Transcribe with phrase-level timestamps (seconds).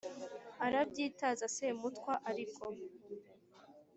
[0.65, 2.63] Arabyitaza Semutwa ariko,